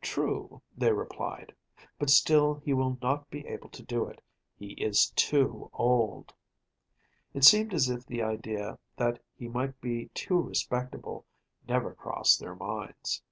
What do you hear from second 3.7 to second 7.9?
do it: he is too old. It seemed as